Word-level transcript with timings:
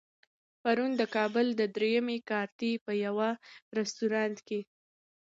پرون 0.61 0.91
د 0.97 1.01
کابل 1.15 1.45
د 1.55 1.61
درېیمې 1.75 2.17
کارتې 2.31 2.71
په 2.85 2.91
يوه 3.05 3.29
رستورانت 3.77 4.37
کې. 4.47 4.59